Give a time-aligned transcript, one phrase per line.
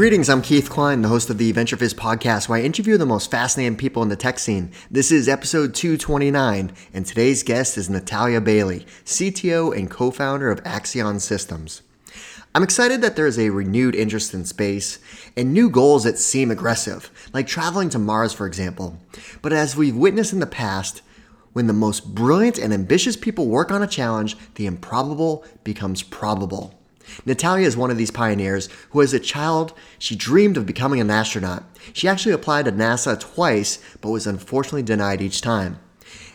[0.00, 3.30] Greetings, I'm Keith Klein, the host of the VentureFizz podcast, where I interview the most
[3.30, 4.72] fascinating people in the tech scene.
[4.90, 10.64] This is episode 229, and today's guest is Natalya Bailey, CTO and co founder of
[10.64, 11.82] Accion Systems.
[12.54, 15.00] I'm excited that there is a renewed interest in space
[15.36, 18.96] and new goals that seem aggressive, like traveling to Mars, for example.
[19.42, 21.02] But as we've witnessed in the past,
[21.52, 26.79] when the most brilliant and ambitious people work on a challenge, the improbable becomes probable.
[27.24, 31.10] Natalya is one of these pioneers who, as a child, she dreamed of becoming an
[31.10, 31.64] astronaut.
[31.92, 35.78] She actually applied to NASA twice, but was unfortunately denied each time.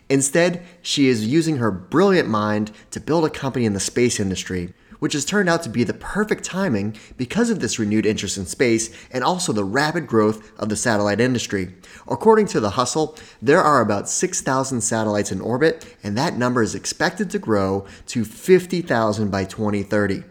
[0.09, 4.73] Instead, she is using her brilliant mind to build a company in the space industry,
[4.99, 8.45] which has turned out to be the perfect timing because of this renewed interest in
[8.45, 11.73] space and also the rapid growth of the satellite industry.
[12.07, 16.75] According to The Hustle, there are about 6,000 satellites in orbit, and that number is
[16.75, 20.23] expected to grow to 50,000 by 2030.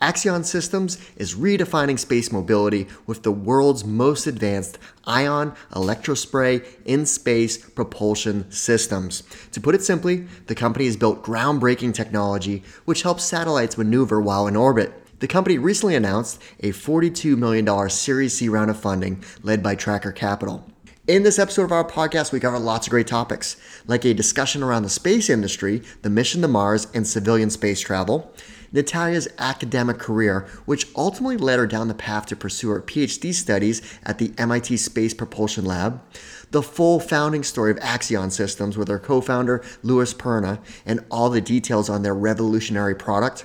[0.00, 7.56] Accion Systems is redefining space mobility with the world's most advanced ion electrospray in space
[7.56, 9.22] propulsion systems.
[9.52, 14.46] To put it simply, the company has built groundbreaking technology which helps satellites maneuver while
[14.46, 14.92] in orbit.
[15.20, 20.12] The company recently announced a $42 million Series C round of funding led by Tracker
[20.12, 20.70] Capital.
[21.06, 24.62] In this episode of our podcast, we cover lots of great topics, like a discussion
[24.62, 28.34] around the space industry, the mission to Mars, and civilian space travel
[28.72, 33.82] Natalya's academic career, which ultimately led her down the path to pursue her PhD studies
[34.04, 36.02] at the MIT Space Propulsion Lab,
[36.50, 41.30] the full founding story of Accion Systems with her co founder, Louis Perna, and all
[41.30, 43.44] the details on their revolutionary product,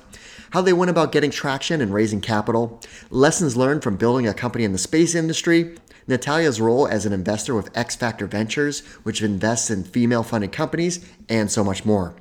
[0.51, 4.63] how they went about getting traction and raising capital, lessons learned from building a company
[4.63, 5.75] in the space industry,
[6.07, 11.05] Natalya's role as an investor with X Factor Ventures, which invests in female funded companies,
[11.29, 12.15] and so much more.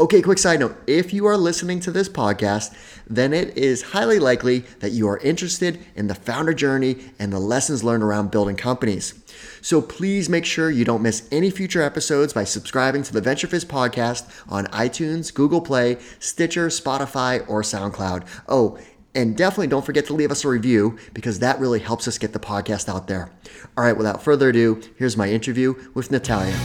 [0.00, 2.74] Okay, quick side note if you are listening to this podcast,
[3.06, 7.38] then it is highly likely that you are interested in the founder journey and the
[7.38, 9.12] lessons learned around building companies.
[9.60, 13.66] So please make sure you don't miss any future episodes by subscribing to the VentureFizz
[13.66, 18.26] podcast on iTunes, Google Play, Stitcher, Spotify, or SoundCloud.
[18.48, 18.78] Oh,
[19.14, 22.32] and definitely don't forget to leave us a review because that really helps us get
[22.32, 23.30] the podcast out there.
[23.76, 26.56] All right, without further ado, here's my interview with Natalya.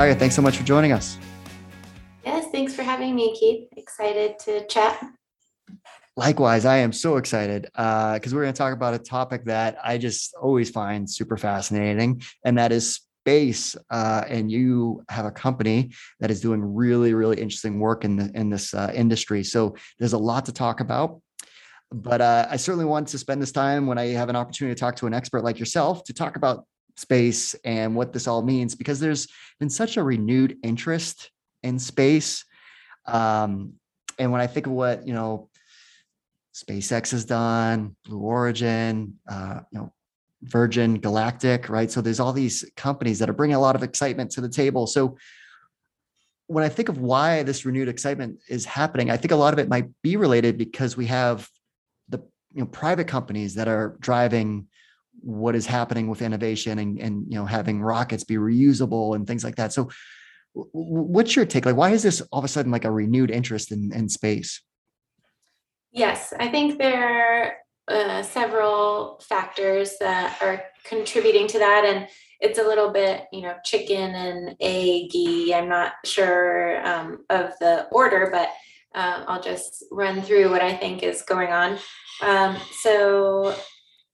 [0.00, 1.18] Aria, thanks so much for joining us.
[2.24, 3.68] Yes, thanks for having me, Keith.
[3.76, 4.98] Excited to chat.
[6.16, 9.76] Likewise, I am so excited because uh, we're going to talk about a topic that
[9.84, 13.76] I just always find super fascinating, and that is space.
[13.90, 15.90] Uh, and you have a company
[16.20, 19.44] that is doing really, really interesting work in the, in this uh, industry.
[19.44, 21.20] So there's a lot to talk about.
[21.92, 24.80] But uh, I certainly want to spend this time when I have an opportunity to
[24.80, 26.64] talk to an expert like yourself to talk about
[27.00, 29.26] space and what this all means because there's
[29.58, 31.30] been such a renewed interest
[31.62, 32.44] in space.
[33.06, 33.74] Um,
[34.18, 35.48] and when i think of what you know
[36.54, 39.92] spacex has done blue origin uh, you know
[40.42, 41.90] virgin galactic right?
[41.90, 44.86] So there's all these companies that are bringing a lot of excitement to the table.
[44.86, 45.16] So
[46.50, 49.60] when i think of why this renewed excitement is happening i think a lot of
[49.60, 51.48] it might be related because we have
[52.08, 52.18] the
[52.52, 54.66] you know private companies that are driving
[55.22, 59.44] what is happening with innovation and, and you know having rockets be reusable and things
[59.44, 59.72] like that.
[59.72, 59.90] So
[60.52, 61.66] what's your take?
[61.66, 64.60] Like why is this all of a sudden like a renewed interest in, in space?
[65.92, 67.52] Yes i think there are
[67.88, 72.08] uh, several factors that are contributing to that and
[72.40, 75.54] it's a little bit you know chicken and eggy.
[75.54, 78.50] I'm not sure um, of the order but
[78.94, 81.78] uh, i'll just run through what i think is going on.
[82.22, 83.56] Um, so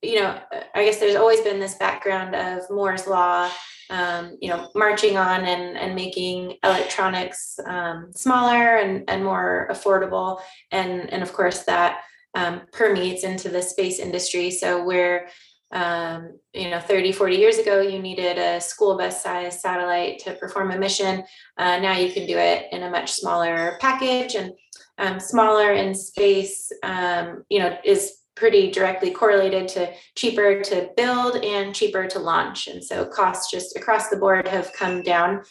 [0.02, 0.38] you know,
[0.74, 3.50] I guess there's always been this background of Moore's law,
[3.90, 10.40] um, you know, marching on and, and making electronics um, smaller and, and more affordable.
[10.70, 12.02] And, and of course, that
[12.34, 14.50] um, permeates into the space industry.
[14.50, 15.28] So, where,
[15.72, 20.34] um, you know, 30, 40 years ago, you needed a school bus size satellite to
[20.34, 21.24] perform a mission.
[21.56, 24.52] Uh, now you can do it in a much smaller package and
[24.98, 31.42] um, smaller in space, um, you know, is pretty directly correlated to cheaper to build
[31.42, 32.68] and cheaper to launch.
[32.68, 35.42] And so costs just across the board have come down.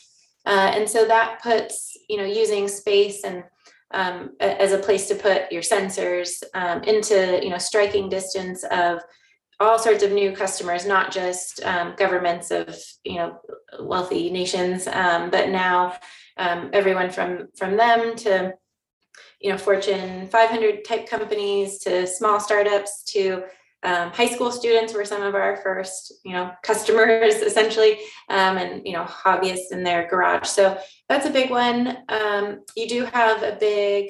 [0.46, 3.44] Uh, and so that puts, you know, using space and
[3.92, 9.00] um, as a place to put your sensors um, into, you know, striking distance of
[9.60, 13.40] all sorts of new customers, not just um, governments of, you know,
[13.80, 15.96] wealthy nations, um, but now
[16.38, 18.54] um, everyone from from them to
[19.46, 23.44] you know fortune 500 type companies to small startups to
[23.84, 28.00] um, high school students were some of our first you know customers essentially
[28.30, 30.78] um, and you know hobbyists in their garage so
[31.08, 34.10] that's a big one um, you do have a big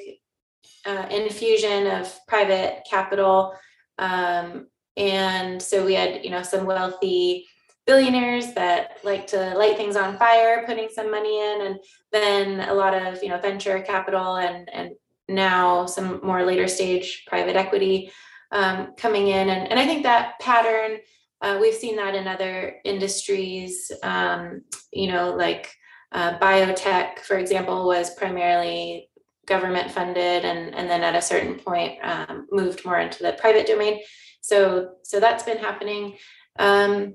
[0.86, 3.54] uh, infusion of private capital.
[3.98, 7.46] Um, and so we had, you know, some wealthy
[7.86, 11.80] billionaires that like to light things on fire, putting some money in, and
[12.12, 14.92] then a lot of, you know, venture capital and and
[15.28, 18.12] now some more later stage private equity
[18.52, 19.48] um, coming in.
[19.48, 20.98] And, and I think that pattern,
[21.40, 24.62] uh, we've seen that in other industries, um,
[24.92, 25.72] you know, like
[26.12, 29.10] uh, biotech, for example, was primarily
[29.46, 33.66] government funded and, and then at a certain point um, moved more into the private
[33.66, 34.00] domain.
[34.40, 36.16] So, so that's been happening.
[36.58, 37.14] Um,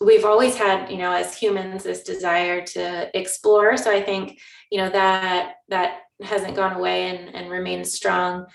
[0.00, 3.76] we've always had, you know, as humans, this desire to explore.
[3.76, 4.38] So I think,
[4.70, 8.46] you know, that that hasn't gone away and, and remains strong.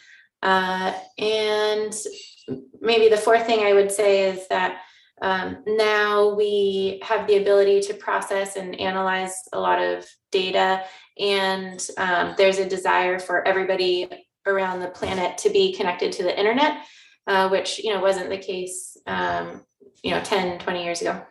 [0.42, 1.94] Uh, and
[2.80, 4.82] maybe the fourth thing I would say is that
[5.22, 10.84] um, now we have the ability to process and analyze a lot of data,
[11.20, 14.10] and um, there's a desire for everybody
[14.48, 16.84] around the planet to be connected to the internet,
[17.28, 19.64] uh, which you know wasn't the case um,
[20.04, 21.22] you know 10, 20 years ago.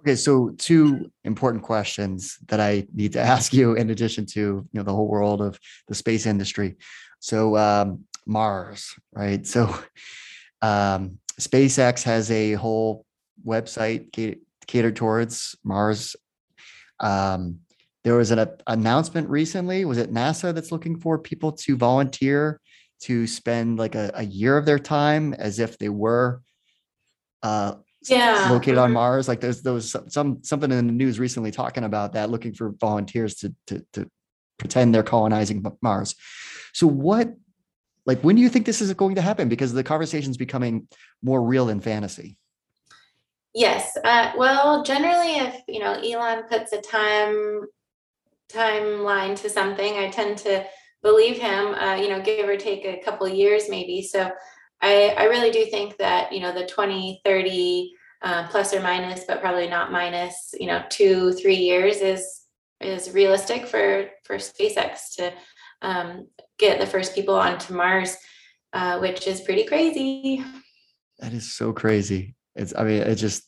[0.00, 4.68] Okay, so two important questions that I need to ask you in addition to you
[4.72, 6.76] know the whole world of the space industry.
[7.20, 9.46] So um, Mars, right?
[9.46, 9.74] So
[10.62, 13.06] um, SpaceX has a whole
[13.46, 14.36] website
[14.66, 16.16] catered towards Mars.
[17.00, 17.60] Um,
[18.04, 19.84] there was an a, announcement recently.
[19.84, 22.60] Was it NASA that's looking for people to volunteer
[23.00, 26.42] to spend like a, a year of their time as if they were
[27.44, 27.76] uh,
[28.08, 28.48] yeah.
[28.50, 29.28] located on Mars?
[29.28, 32.70] Like there's there was some something in the news recently talking about that, looking for
[32.80, 34.10] volunteers to to, to
[34.58, 36.16] pretend they're colonizing Mars.
[36.72, 37.34] So what
[38.06, 40.88] like when do you think this is going to happen because the conversation is becoming
[41.22, 42.36] more real than fantasy
[43.54, 47.62] yes uh, well generally if you know elon puts a time
[48.52, 50.64] timeline to something i tend to
[51.02, 54.30] believe him uh, you know give or take a couple years maybe so
[54.84, 57.92] i i really do think that you know the 2030
[58.22, 62.44] uh, plus or minus but probably not minus you know two three years is
[62.80, 65.32] is realistic for for SpaceX to
[65.82, 66.28] um,
[66.58, 68.16] get the first people onto Mars,
[68.72, 70.44] uh, which is pretty crazy.
[71.18, 72.34] That is so crazy.
[72.56, 73.44] It's I mean it's just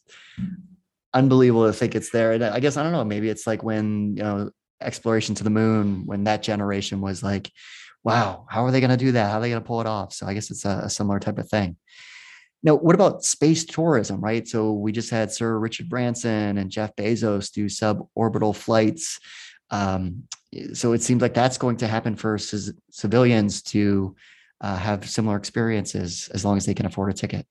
[1.14, 2.32] unbelievable to think it's there.
[2.32, 3.04] And I guess I don't know.
[3.04, 4.50] Maybe it's like when you know
[4.80, 7.50] exploration to the moon when that generation was like,
[8.06, 9.32] wow, how are they going to do that?
[9.32, 10.12] How are they going to pull it off?
[10.12, 11.76] So I guess it's a, a similar type of thing.
[12.62, 14.47] Now, what about space tourism, right?
[14.47, 19.19] So we just had Sir Richard Branson and Jeff Bezos do suborbital flights.
[19.70, 20.23] Um,
[20.73, 24.14] so it seems like that's going to happen for c- civilians to
[24.61, 27.44] uh, have similar experiences as long as they can afford a ticket.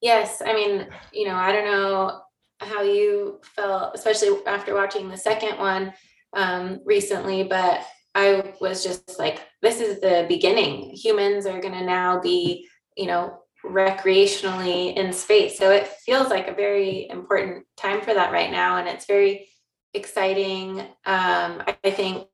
[0.00, 2.20] Yes, I mean, you know, I don't know
[2.60, 5.92] how you felt, especially after watching the second one
[6.32, 10.90] um, recently, but I was just like, this is the beginning.
[10.90, 15.56] Humans are going to now be, you know, recreationally in space.
[15.56, 18.76] So it feels like a very important time for that right now.
[18.76, 19.48] And it's very
[19.94, 20.80] exciting.
[20.80, 22.26] Um, I think,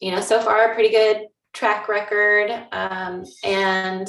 [0.00, 2.50] you know, so far, a pretty good track record.
[2.72, 4.08] Um, and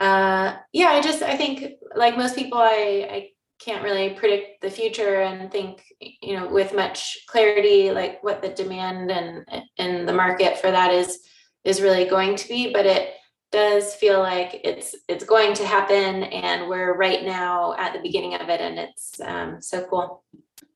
[0.00, 4.70] uh, yeah, I just, I think, like most people, I, I can't really predict the
[4.70, 9.44] future and think, you know, with much clarity, like what the demand and
[9.78, 11.20] and the market for that is
[11.64, 12.72] is really going to be.
[12.72, 13.14] But it
[13.50, 18.34] does feel like it's it's going to happen, and we're right now at the beginning
[18.34, 20.24] of it, and it's um, so cool.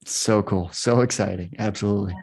[0.05, 0.71] So cool.
[0.73, 1.55] So exciting.
[1.59, 2.15] Absolutely.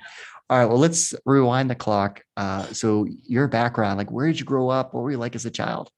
[0.49, 0.65] All right.
[0.65, 2.23] Well, let's rewind the clock.
[2.35, 4.93] Uh, so your background, like where did you grow up?
[4.93, 5.91] What were you like as a child?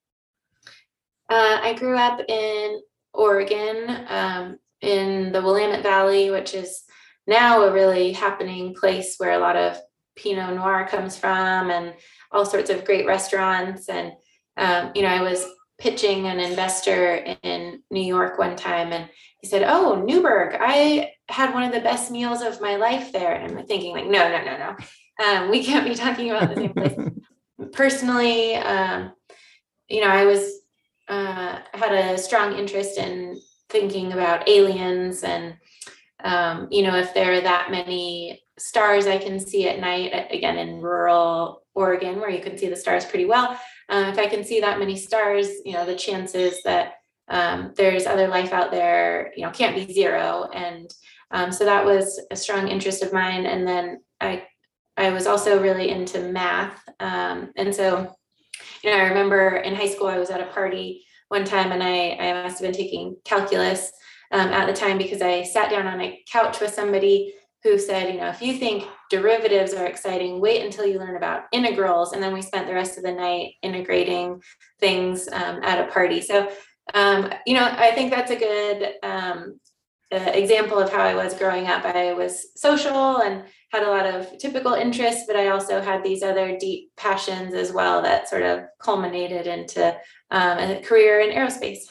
[1.30, 2.82] Uh, I grew up in
[3.14, 6.84] Oregon, um, in the Willamette Valley, which is
[7.28, 9.78] now a really happening place where a lot of
[10.16, 11.94] Pinot Noir comes from and
[12.32, 13.90] all sorts of great restaurants.
[13.90, 14.14] And,
[14.58, 15.46] um, you know, I was
[15.80, 21.54] pitching an investor in New York one time and he said, Oh, Newberg, I had
[21.54, 23.34] one of the best meals of my life there.
[23.34, 25.26] And I'm thinking, like, no, no, no, no.
[25.26, 26.96] Um, we can't be talking about the same place.
[27.74, 29.14] Personally, um,
[29.88, 30.61] you know, I was
[31.12, 33.40] uh, had a strong interest in
[33.70, 35.56] thinking about aliens and
[36.24, 40.58] um, you know, if there are that many stars I can see at night, again
[40.58, 44.44] in rural Oregon, where you can see the stars pretty well, uh, if I can
[44.44, 46.94] see that many stars, you know, the chances that
[47.28, 50.50] um, there's other life out there, you know, can't be zero.
[50.54, 50.94] And
[51.32, 53.46] um, so that was a strong interest of mine.
[53.46, 54.44] And then I,
[54.98, 56.84] I was also really into math.
[57.00, 58.14] Um, and so,
[58.84, 61.82] you know, I remember in high school, I was at a party one time and
[61.82, 63.92] I, I must have been taking calculus
[64.32, 67.34] um, at the time because I sat down on a couch with somebody
[67.64, 71.44] who said, you know, if you think derivatives are exciting, wait until you learn about
[71.52, 72.14] integrals.
[72.14, 74.42] And then we spent the rest of the night integrating
[74.80, 76.22] things um, at a party.
[76.22, 76.50] So,
[76.94, 79.60] um, you know, I think that's a good um,
[80.12, 81.86] uh, example of how I was growing up.
[81.86, 86.24] I was social and had a lot of typical interests, but I also had these
[86.24, 89.96] other deep passions as well that sort of culminated into
[90.30, 91.84] um, a career in aerospace.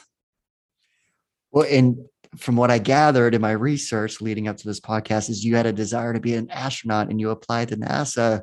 [1.51, 1.97] Well, and
[2.37, 5.65] from what I gathered in my research leading up to this podcast, is you had
[5.65, 8.41] a desire to be an astronaut and you applied to NASA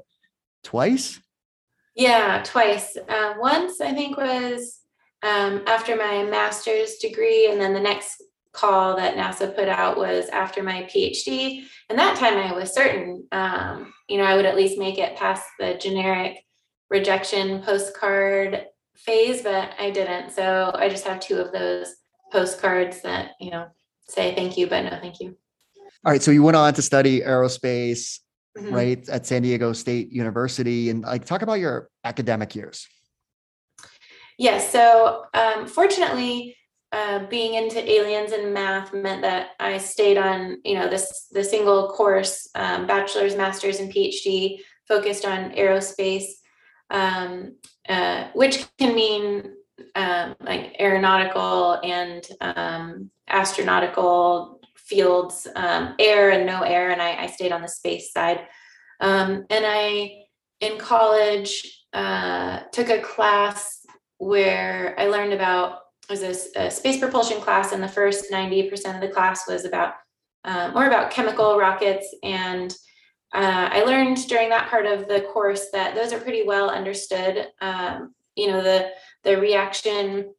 [0.65, 1.21] twice.
[1.95, 2.97] Yeah, twice.
[2.97, 4.81] Uh, once I think was
[5.23, 8.23] um, after my master's degree, and then the next
[8.59, 11.65] call that NASA put out was after my PhD.
[11.89, 15.17] And that time I was certain, um, you know, I would at least make it
[15.17, 16.45] past the generic
[16.91, 20.33] rejection postcard phase, but I didn't.
[20.33, 21.95] So I just have two of those
[22.33, 23.69] postcards that, you know,
[24.09, 25.37] say thank you, but no thank you.
[26.05, 26.23] All right.
[26.23, 28.19] So you went on to study aerospace,
[28.57, 28.75] mm-hmm.
[28.75, 30.91] right, at San Diego State University.
[30.91, 32.87] And like talk about your academic years.
[34.37, 34.71] Yes.
[34.71, 36.57] So um, fortunately,
[36.93, 41.45] uh, being into aliens and math meant that I stayed on, you know, this the
[41.45, 46.25] single course, um, bachelor's, master's, and PhD focused on aerospace,
[46.91, 47.57] um,
[47.89, 49.53] uh, which can mean
[49.95, 57.27] um, like aeronautical and um, astronautical fields, um, air and no air, and I, I
[57.27, 58.41] stayed on the space side.
[59.01, 60.25] Um, and I,
[60.61, 67.41] in college, uh, took a class where I learned about was a, a, space propulsion
[67.41, 69.95] class, and the first 90% of the class was about
[70.45, 72.15] um, more about chemical rockets.
[72.23, 72.73] And
[73.35, 77.49] uh, I learned during that part of the course that those are pretty well understood.
[77.61, 78.91] Um, you know, the
[79.25, 80.33] the reaction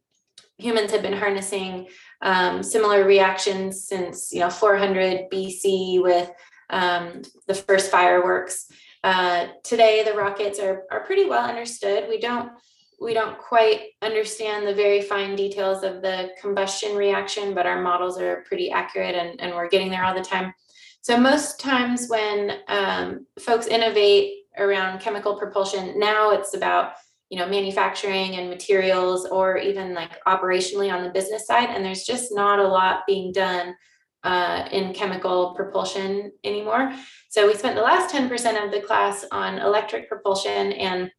[0.58, 1.88] humans have been harnessing
[2.22, 6.32] um, similar reactions since you know 400 BC with
[6.70, 8.66] um, the first fireworks.
[9.04, 12.10] Uh, today, the rockets are are pretty well understood.
[12.10, 12.52] We don't
[13.02, 18.20] we don't quite understand the very fine details of the combustion reaction, but our models
[18.20, 20.54] are pretty accurate and, and we're getting there all the time.
[21.02, 26.94] So most times when um, folks innovate around chemical propulsion, now it's about
[27.30, 32.04] you know manufacturing and materials or even like operationally on the business side and there's
[32.04, 33.76] just not a lot being done
[34.24, 36.92] uh, in chemical propulsion anymore
[37.30, 41.12] so we spent the last 10% of the class on electric propulsion and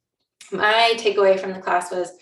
[0.53, 2.13] my takeaway from the class was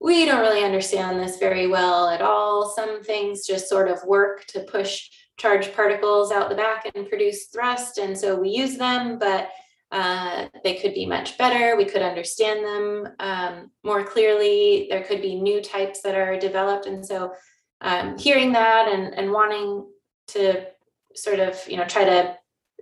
[0.00, 2.70] we don't really understand this very well at all.
[2.74, 7.46] Some things just sort of work to push charged particles out the back and produce
[7.46, 7.98] thrust.
[7.98, 9.50] And so we use them, but
[9.92, 11.76] uh, they could be much better.
[11.76, 14.86] We could understand them um, more clearly.
[14.88, 16.86] There could be new types that are developed.
[16.86, 17.32] And so
[17.80, 19.86] um, hearing that and, and wanting
[20.28, 20.66] to
[21.14, 22.36] sort of, you know, try to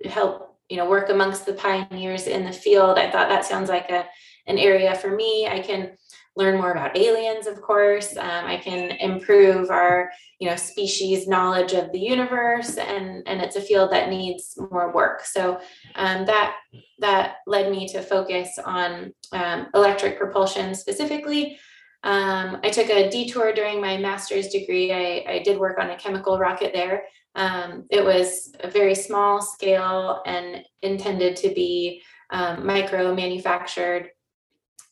[0.08, 3.90] help, you know, work amongst the pioneers in the field, I thought that sounds like
[3.90, 4.06] a
[4.48, 5.46] an area for me.
[5.46, 5.92] I can
[6.38, 8.16] learn more about aliens, of course.
[8.16, 13.56] Um, I can improve our, you know, species knowledge of the universe, and and it's
[13.56, 15.24] a field that needs more work.
[15.24, 15.60] So
[15.96, 16.54] um, that
[17.00, 21.58] that led me to focus on um, electric propulsion specifically.
[22.04, 24.92] Um, I took a detour during my master's degree.
[24.92, 27.02] I, I did work on a chemical rocket there.
[27.34, 34.10] Um, it was a very small scale and intended to be um, micro manufactured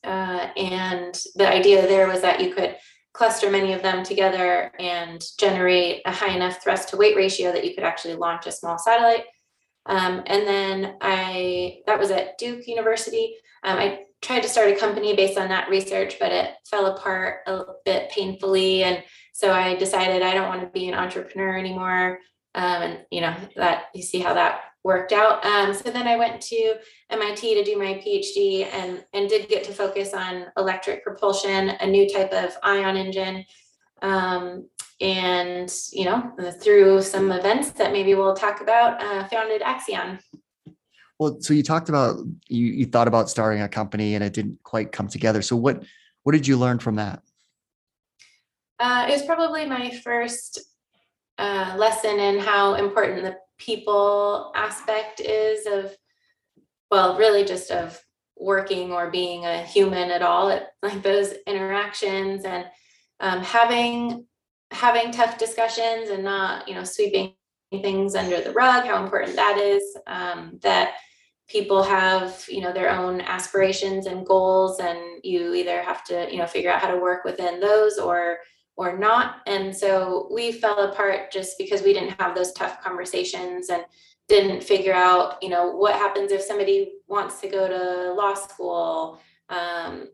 [0.06, 2.76] uh, and the idea there was that you could
[3.12, 7.64] cluster many of them together and generate a high enough thrust to weight ratio that
[7.64, 9.24] you could actually launch a small satellite.
[9.86, 13.36] Um, and then I, that was at Duke University.
[13.64, 17.40] Um, I tried to start a company based on that research, but it fell apart
[17.46, 18.84] a bit painfully.
[18.84, 22.18] And so I decided I don't want to be an entrepreneur anymore.
[22.54, 25.44] Um, and you know that you see how that worked out.
[25.44, 26.76] Um, so then I went to
[27.10, 31.86] MIT to do my PhD and, and did get to focus on electric propulsion, a
[31.86, 33.44] new type of ion engine.
[34.00, 34.68] Um,
[35.00, 40.20] and, you know, through some events that maybe we'll talk about, uh, founded Accion.
[41.18, 44.62] Well, so you talked about you you thought about starting a company and it didn't
[44.62, 45.40] quite come together.
[45.40, 45.82] So what
[46.24, 47.22] what did you learn from that?
[48.78, 50.60] Uh, it was probably my first
[51.38, 55.96] uh, lesson in how important the people aspect is of
[56.90, 58.00] well really just of
[58.38, 62.66] working or being a human at all it, like those interactions and
[63.20, 64.26] um, having
[64.72, 67.32] having tough discussions and not you know sweeping
[67.82, 70.94] things under the rug how important that is um, that
[71.48, 76.38] people have you know their own aspirations and goals and you either have to you
[76.38, 78.38] know figure out how to work within those or
[78.76, 79.36] or not.
[79.46, 83.70] And so we fell apart just because we didn't have those tough conversations.
[83.70, 83.84] And
[84.28, 89.20] didn't figure out, you know, what happens if somebody wants to go to law school.
[89.48, 90.08] Um,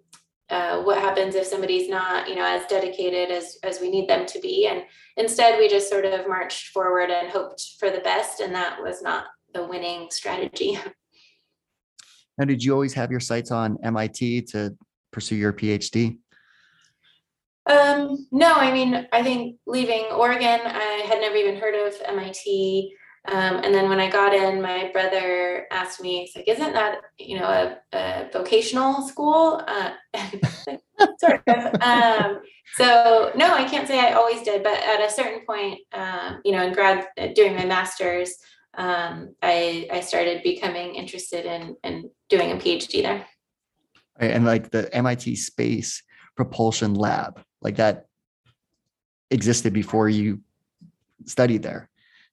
[0.50, 4.26] uh, what happens if somebody's not, you know, as dedicated as as we need them
[4.26, 4.82] to be, and
[5.16, 9.00] instead we just sort of marched forward and hoped for the best, and that was
[9.00, 10.78] not the winning strategy.
[12.38, 14.74] Now, did you always have your sights on MIT to
[15.12, 16.16] pursue your PhD?
[17.66, 22.94] Um, no, I mean, I think leaving Oregon, I had never even heard of MIT.
[23.28, 27.02] Um, and then when I got in, my brother asked me, he's like, isn't that,
[27.18, 29.62] you know, a, a vocational school?
[29.66, 29.92] Uh,
[31.20, 31.80] sort of.
[31.80, 32.40] Um,
[32.74, 36.50] so no, I can't say I always did, but at a certain point, um, you
[36.50, 38.34] know, in grad, during my master's,
[38.74, 43.26] um, I, I started becoming interested in, in doing a PhD there.
[44.18, 46.02] And like the MIT Space
[46.36, 48.06] Propulsion Lab, like that
[49.30, 50.40] existed before you
[51.24, 51.88] studied there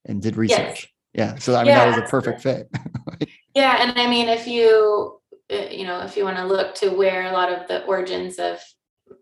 [0.06, 0.58] and did research.
[0.58, 0.88] Yes.
[1.14, 1.36] Yeah.
[1.36, 2.70] So I mean, yeah, that was a perfect fit.
[3.56, 3.78] yeah.
[3.80, 5.20] And I mean, if you,
[5.52, 8.38] uh, you know, if you want to look to where a lot of the origins
[8.38, 8.60] of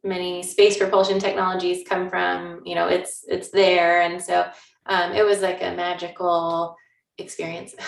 [0.04, 4.02] many space propulsion technologies come from, you know, it's, it's there.
[4.02, 4.50] And so
[4.86, 6.76] um, it was like a magical
[7.18, 7.76] experience.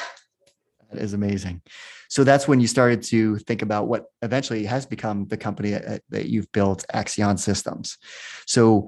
[0.92, 1.62] That is amazing.
[2.10, 6.26] So that's when you started to think about what eventually has become the company that
[6.26, 7.98] you've built, Accion Systems.
[8.46, 8.88] So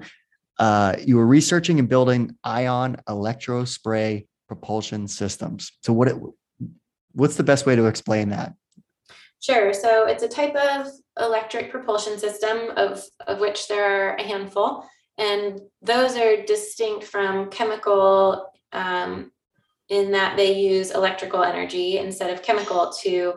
[0.58, 5.72] uh, you were researching and building ion electrospray propulsion systems.
[5.82, 6.16] So what it,
[7.12, 8.54] what's the best way to explain that?
[9.40, 9.72] Sure.
[9.72, 10.88] So it's a type of
[11.18, 14.84] electric propulsion system of, of which there are a handful,
[15.18, 19.32] and those are distinct from chemical um,
[19.92, 23.34] in that they use electrical energy instead of chemical to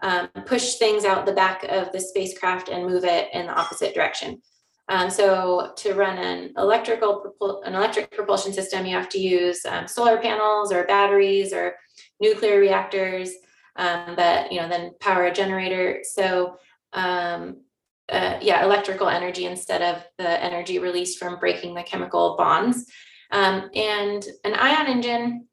[0.00, 3.94] um, push things out the back of the spacecraft and move it in the opposite
[3.94, 4.40] direction.
[4.88, 9.88] Um, so to run an electrical an electric propulsion system, you have to use um,
[9.88, 11.74] solar panels or batteries or
[12.20, 13.32] nuclear reactors
[13.76, 16.00] um, that you know then power a generator.
[16.04, 16.56] So
[16.92, 17.62] um,
[18.08, 22.86] uh, yeah, electrical energy instead of the energy released from breaking the chemical bonds.
[23.30, 25.47] Um, and an ion engine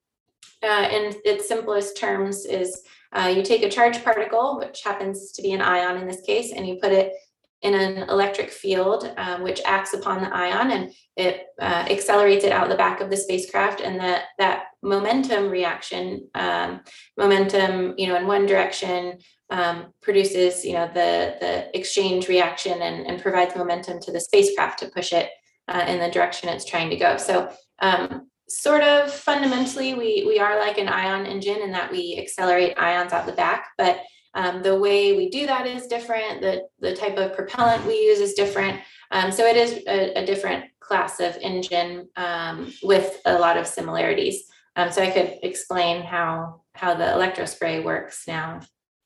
[0.64, 2.82] uh, in its simplest terms is
[3.14, 6.52] uh, you take a charged particle, which happens to be an ion in this case,
[6.52, 7.14] and you put it
[7.62, 12.52] in an electric field um, which acts upon the ion and it uh, accelerates it
[12.52, 16.82] out the back of the spacecraft and that that momentum reaction um,
[17.18, 19.18] momentum you know in one direction
[19.50, 24.78] um, produces you know the the exchange reaction and, and provides momentum to the spacecraft
[24.78, 25.30] to push it
[25.68, 27.18] uh, in the direction it's trying to go.
[27.18, 32.18] So um, sort of fundamentally we we are like an ion engine in that we
[32.20, 34.02] accelerate ions out the back but
[34.36, 36.42] um, the way we do that is different.
[36.42, 38.82] The the type of propellant we use is different.
[39.12, 43.66] Um, so it is a, a, different class of engine um, with a lot of
[43.66, 44.44] similarities.
[44.76, 48.60] Um, so i could explain how how the electrospray works now.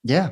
[0.04, 0.32] Yeah.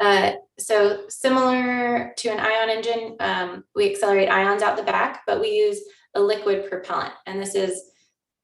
[0.00, 5.40] Uh, so similar to an ion engine um, we accelerate ions out the back but
[5.40, 5.80] we use
[6.14, 7.12] a liquid propellant.
[7.26, 7.90] And this is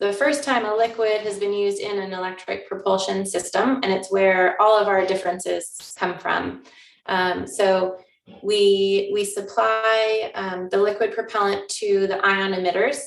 [0.00, 4.10] the first time a liquid has been used in an electric propulsion system, and it's
[4.10, 6.62] where all of our differences come from.
[7.06, 7.98] Um, so
[8.42, 12.98] we we supply um, the liquid propellant to the ion emitters,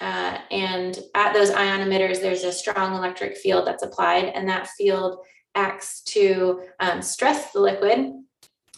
[0.00, 4.68] uh, and at those ion emitters, there's a strong electric field that's applied, and that
[4.68, 5.24] field
[5.54, 8.12] acts to um, stress the liquid.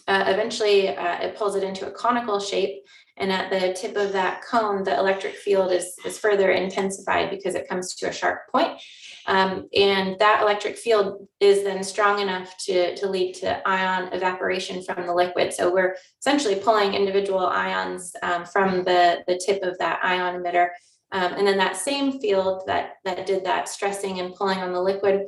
[0.09, 2.77] Uh, eventually, uh, it pulls it into a conical shape,
[3.19, 7.55] and at the tip of that cone, the electric field is, is further intensified because
[7.55, 8.79] it comes to a sharp point.
[9.27, 14.83] Um, and that electric field is then strong enough to, to lead to ion evaporation
[14.83, 15.53] from the liquid.
[15.53, 20.69] So we're essentially pulling individual ions um, from the, the tip of that ion emitter.
[21.13, 24.83] Um, and then that same field that, that did that stressing and pulling on the
[24.83, 25.27] liquid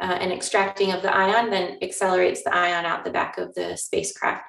[0.00, 3.76] uh, and extracting of the ion then accelerates the ion out the back of the
[3.76, 4.44] spacecraft.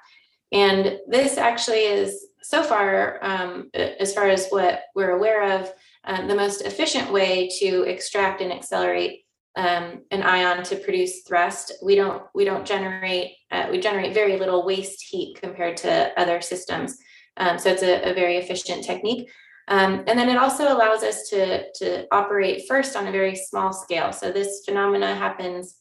[0.52, 5.72] And this actually is so far, um, as far as what we're aware of,
[6.06, 9.26] um, the most efficient way to extract and accelerate
[9.56, 11.74] um, an ion to produce thrust.
[11.84, 16.40] We don't we don't generate uh, we generate very little waste heat compared to other
[16.42, 16.98] systems.
[17.38, 19.30] Um, so it's a, a, very efficient technique.
[19.70, 23.74] Um, and then it also allows us to to operate first on a very small
[23.74, 24.14] scale.
[24.14, 25.78] So this phenomena happens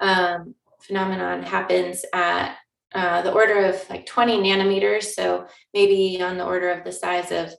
[0.00, 2.56] um, phenomenon happens at
[2.94, 7.32] uh, the order of like 20 nanometers, so maybe on the order of the size
[7.32, 7.52] of,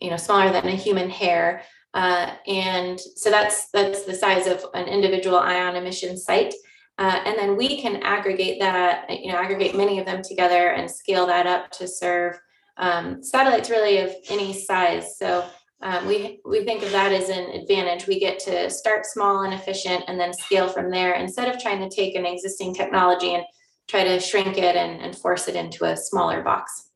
[0.00, 1.62] you know, smaller than a human hair.
[1.94, 6.52] Uh, and so that's that's the size of an individual ion emission site.
[6.98, 10.90] Uh, and then we can aggregate that, you know, aggregate many of them together and
[10.90, 12.38] scale that up to serve
[12.76, 15.16] um, satellites really of any size.
[15.18, 15.44] So
[15.82, 18.06] um, we we think of that as an advantage.
[18.06, 21.88] We get to start small and efficient, and then scale from there instead of trying
[21.88, 23.44] to take an existing technology and
[23.88, 26.90] try to shrink it and, and force it into a smaller box.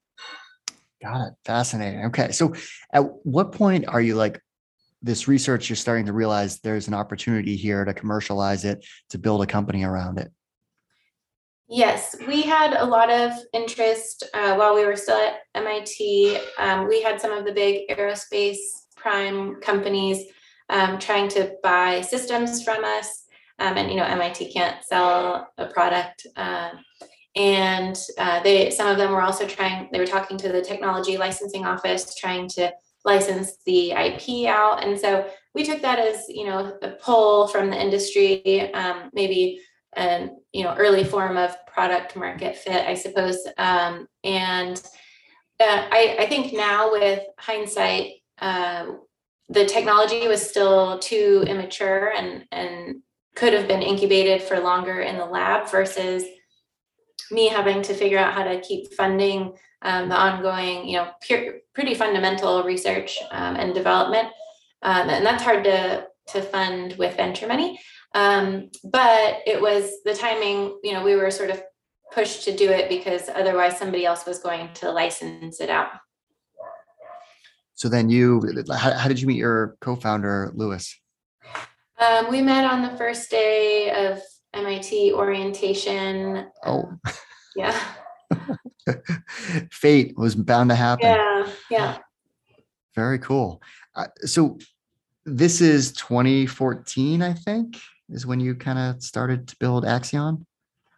[1.02, 1.34] Got it.
[1.44, 2.06] Fascinating.
[2.06, 2.54] Okay, so
[2.92, 4.40] at what point are you like
[5.00, 5.68] this research?
[5.68, 9.84] You're starting to realize there's an opportunity here to commercialize it to build a company
[9.84, 10.32] around it.
[11.70, 16.38] Yes, we had a lot of interest uh, while we were still at MIT.
[16.58, 18.56] Um, we had some of the big aerospace
[18.96, 20.24] prime companies
[20.70, 23.24] um, trying to buy systems from us.
[23.58, 26.26] Um, and you know, MIT can't sell a product.
[26.36, 26.70] Uh,
[27.36, 29.88] and uh, they, some of them were also trying.
[29.92, 32.72] They were talking to the technology licensing office, trying to
[33.04, 34.84] license the IP out.
[34.84, 39.60] And so we took that as you know a pull from the industry, um, maybe
[39.94, 43.38] an you know early form of product market fit, I suppose.
[43.56, 44.80] Um, and
[45.60, 48.86] uh, I, I, think now with hindsight, uh,
[49.48, 53.02] the technology was still too immature and and
[53.38, 56.24] could have been incubated for longer in the lab versus
[57.30, 61.58] me having to figure out how to keep funding um, the ongoing, you know, pure,
[61.72, 64.28] pretty fundamental research um, and development,
[64.82, 67.80] um, and that's hard to to fund with venture money.
[68.14, 71.62] Um, but it was the timing, you know, we were sort of
[72.12, 75.88] pushed to do it because otherwise somebody else was going to license it out.
[77.74, 81.00] So then you, how, how did you meet your co-founder, Louis?
[81.98, 84.20] Um, we met on the first day of
[84.54, 86.46] MIT orientation.
[86.64, 86.90] Oh,
[87.56, 87.78] yeah.
[89.70, 91.06] Fate was bound to happen.
[91.06, 91.98] Yeah, yeah.
[92.94, 93.62] Very cool.
[93.94, 94.58] Uh, so
[95.24, 97.78] this is 2014, I think
[98.10, 100.44] is when you kind of started to build Accion?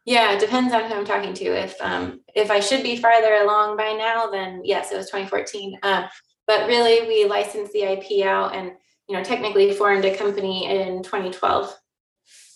[0.07, 1.45] Yeah, it depends on who I'm talking to.
[1.45, 5.79] If um, if I should be farther along by now, then yes, it was 2014.
[5.83, 6.05] Um,
[6.47, 8.73] but really, we licensed the IP out and
[9.11, 11.77] you know technically formed a company in 2012.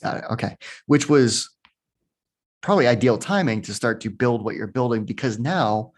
[0.03, 0.25] Got it.
[0.31, 1.51] Okay, which was
[2.62, 5.93] probably ideal timing to start to build what you're building because now,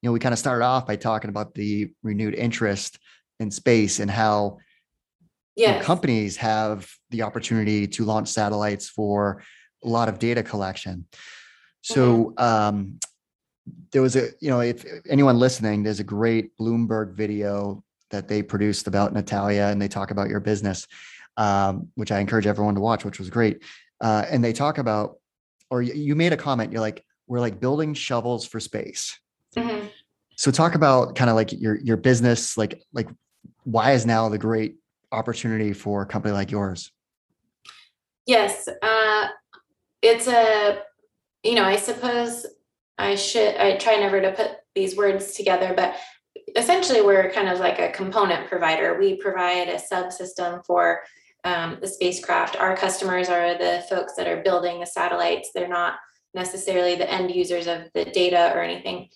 [0.00, 3.00] you know, we kind of started off by talking about the renewed interest
[3.40, 4.58] in space and how
[5.56, 5.84] yes.
[5.84, 9.42] companies have the opportunity to launch satellites for
[9.84, 11.04] a lot of data collection.
[11.82, 12.44] So mm-hmm.
[12.44, 12.98] um,
[13.90, 18.42] there was a, you know, if anyone listening, there's a great Bloomberg video that they
[18.42, 20.86] produced about Natalya, and they talk about your business,
[21.36, 23.62] um, which I encourage everyone to watch, which was great.
[24.00, 25.16] Uh, and they talk about,
[25.70, 29.18] or you made a comment, you're like, we're like building shovels for space.
[29.56, 29.86] Mm-hmm.
[30.36, 33.08] So talk about kind of like your your business, like like
[33.64, 34.76] why is now the great
[35.10, 36.92] opportunity for a company like yours?
[38.26, 39.28] Yes, uh,
[40.02, 40.82] it's a,
[41.42, 42.44] you know, I suppose
[42.98, 45.96] I should, I try never to put these words together, but
[46.56, 48.98] essentially we're kind of like a component provider.
[48.98, 51.00] We provide a subsystem for
[51.44, 52.56] um, the spacecraft.
[52.56, 55.50] Our customers are the folks that are building the satellites.
[55.54, 55.94] They're not
[56.34, 59.08] necessarily the end users of the data or anything.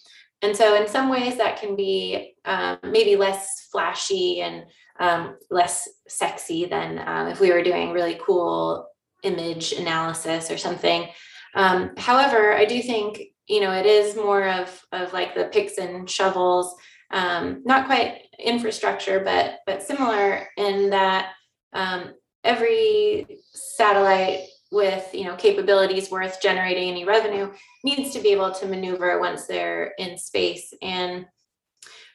[0.42, 4.64] And so, in some ways, that can be um, maybe less flashy and
[4.98, 8.88] um, less sexy than uh, if we were doing really cool
[9.22, 11.08] image analysis or something.
[11.54, 15.78] Um, however, I do think you know it is more of of like the picks
[15.78, 16.74] and shovels,
[17.10, 21.32] um, not quite infrastructure, but but similar in that
[21.72, 27.52] um, every satellite with you know capabilities worth generating any revenue
[27.84, 30.72] needs to be able to maneuver once they're in space.
[30.82, 31.26] And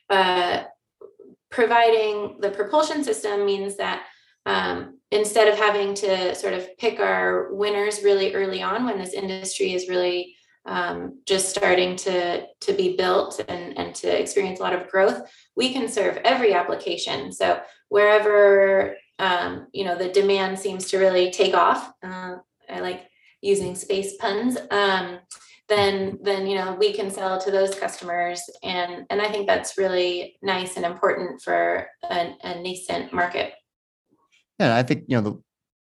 [0.09, 0.63] uh,
[1.49, 4.05] providing the propulsion system means that
[4.45, 9.13] um, instead of having to sort of pick our winners really early on when this
[9.13, 14.63] industry is really um, just starting to to be built and, and to experience a
[14.63, 17.31] lot of growth we can serve every application.
[17.31, 22.35] So wherever um, you know the demand seems to really take off uh,
[22.69, 23.07] i like
[23.41, 25.19] using space puns um,
[25.69, 28.41] then then you know we can sell to those customers.
[28.63, 33.53] And and i think that's really nice and important for a, a nascent market.
[34.59, 35.41] Yeah i think you know the,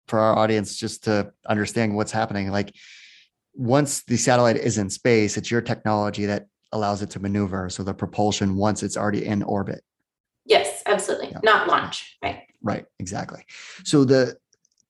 [0.07, 2.75] for our audience just to understand what's happening like
[3.55, 7.83] once the satellite is in space it's your technology that allows it to maneuver so
[7.83, 9.81] the propulsion once it's already in orbit
[10.45, 11.39] yes absolutely yeah.
[11.43, 13.45] not launch right right exactly
[13.83, 14.35] so the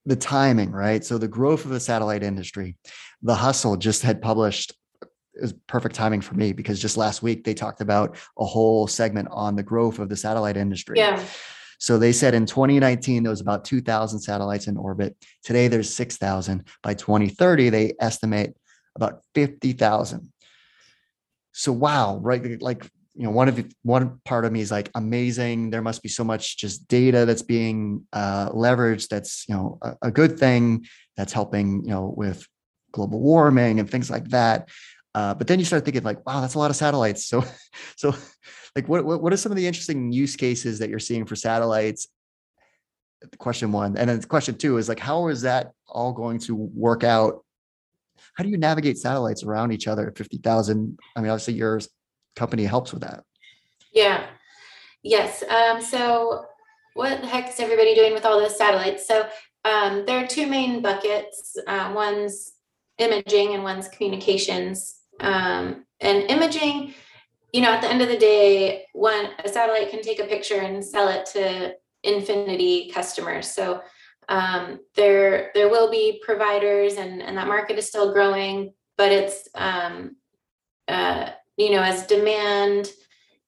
[0.06, 1.04] the timing, right?
[1.04, 2.78] So the growth of the satellite industry,
[3.21, 7.43] the hustle just had published it was perfect timing for me because just last week
[7.43, 10.97] they talked about a whole segment on the growth of the satellite industry.
[10.97, 11.21] Yeah.
[11.79, 15.15] So they said in 2019 there was about 2,000 satellites in orbit.
[15.43, 16.63] Today there's 6,000.
[16.81, 18.53] By 2030 they estimate
[18.95, 20.31] about 50,000.
[21.51, 22.61] So wow, right?
[22.61, 22.85] Like
[23.15, 25.69] you know, one of the, one part of me is like amazing.
[25.69, 29.07] There must be so much just data that's being uh, leveraged.
[29.07, 30.85] That's you know a, a good thing.
[31.15, 32.45] That's helping you know with
[32.91, 34.69] global warming and things like that.
[35.15, 37.25] Uh, but then you start thinking like, wow, that's a lot of satellites.
[37.25, 37.41] So,
[37.95, 38.13] so
[38.75, 41.38] like, what, what, what are some of the interesting use cases that you're seeing for
[41.38, 42.10] satellites?
[43.38, 47.04] Question one, and then question two is like, how is that all going to work
[47.04, 47.43] out?
[48.34, 50.99] How do you navigate satellites around each other at fifty thousand?
[51.15, 51.80] I mean, obviously your
[52.36, 53.23] company helps with that.
[53.93, 54.28] Yeah.
[55.01, 55.43] Yes.
[55.43, 56.45] Um, so,
[56.93, 59.08] what the heck is everybody doing with all those satellites?
[59.08, 59.28] So,
[59.63, 61.58] um, there are two main buckets.
[61.65, 62.51] Uh, one's
[62.99, 64.95] imaging and one's communications.
[65.19, 66.93] Um, and imaging,
[67.54, 70.60] you know, at the end of the day, when a satellite can take a picture
[70.60, 73.49] and sell it to infinity customers.
[73.49, 73.82] So
[74.30, 79.47] um, there there will be providers, and and that market is still growing, but it's
[79.56, 80.15] um,
[80.88, 82.91] uh, you know as demand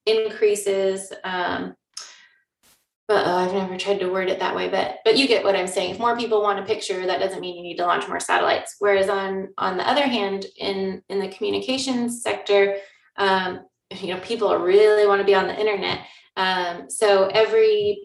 [0.06, 1.12] increases.
[1.24, 1.74] Um,
[3.08, 5.56] but uh, I've never tried to word it that way, but but you get what
[5.56, 5.92] I'm saying.
[5.92, 8.76] If more people want a picture, that doesn't mean you need to launch more satellites.
[8.78, 12.76] Whereas on on the other hand, in in the communications sector,
[13.16, 16.00] um, you know, people really want to be on the internet.
[16.36, 17.98] Um, so every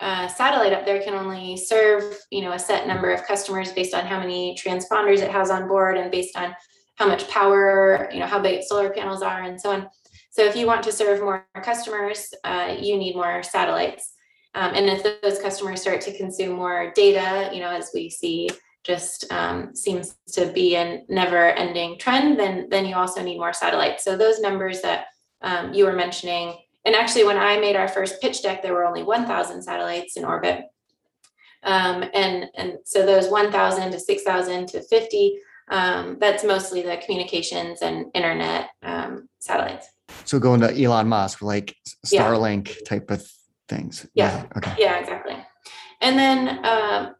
[0.00, 3.94] uh, satellite up there can only serve you know a set number of customers based
[3.94, 6.56] on how many transponders it has on board and based on
[6.94, 9.88] how much power, you know, how big solar panels are, and so on.
[10.30, 14.14] So if you want to serve more customers, uh, you need more satellites.
[14.54, 18.48] Um, and if those customers start to consume more data, you know, as we see
[18.84, 23.52] just um, seems to be a never ending trend, then, then you also need more
[23.52, 24.04] satellites.
[24.04, 25.06] So those numbers that
[25.42, 28.86] um, you were mentioning, and actually when I made our first pitch deck, there were
[28.86, 30.62] only 1,000 satellites in orbit.
[31.62, 35.38] Um, and, and so those 1,000 to 6,000 to 50,
[35.70, 39.88] um, that's mostly the communications and internet um, satellites.
[40.24, 42.74] So going to Elon Musk, like Starlink yeah.
[42.86, 43.30] type of
[43.68, 44.06] things.
[44.14, 44.46] Yeah.
[44.56, 44.74] Okay.
[44.78, 45.36] Yeah, exactly.
[46.00, 47.14] And then um,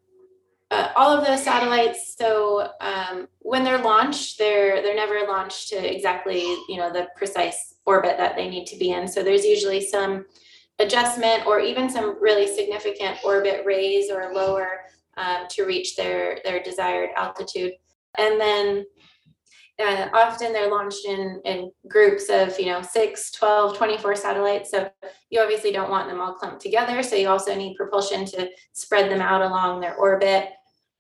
[0.71, 2.17] uh, all of those satellites.
[2.19, 7.75] So um, when they're launched, they're they're never launched to exactly you know the precise
[7.87, 9.09] orbit that they need to be in.
[9.09, 10.27] So there's usually some
[10.79, 14.83] adjustment or even some really significant orbit raise or lower
[15.17, 17.73] um, to reach their their desired altitude.
[18.17, 18.85] And then
[19.79, 24.71] uh, often they're launched in, in groups of you know 6 12 24 satellites.
[24.71, 24.91] So
[25.31, 27.03] you obviously don't want them all clumped together.
[27.03, 30.51] So you also need propulsion to spread them out along their orbit.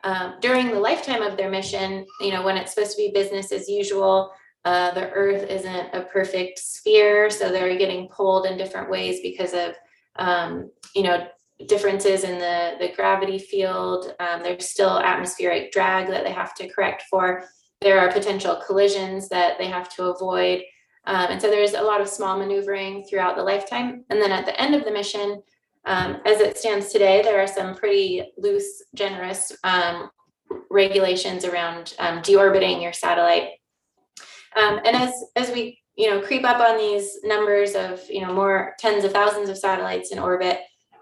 [0.04, 3.50] Um, during the lifetime of their mission you know when it's supposed to be business
[3.50, 4.30] as usual
[4.64, 7.30] uh, the earth isn't a perfect sphere.
[7.30, 9.74] So they're getting pulled in different ways because of
[10.16, 11.26] um, you know
[11.66, 14.14] differences in the the gravity field.
[14.20, 17.44] Um, there's still atmospheric drag that they have to correct for
[17.80, 20.62] there are potential collisions that they have to avoid.
[21.06, 24.04] Um, and so there's a lot of small maneuvering throughout the lifetime.
[24.10, 25.42] And then at the end of the mission,
[25.86, 30.10] um, as it stands today, there are some pretty loose, generous um,
[30.70, 33.50] regulations around um, deorbiting your satellite.
[34.56, 38.32] Um, and as as we you know creep up on these numbers of you know
[38.32, 40.60] more tens of thousands of satellites in orbit,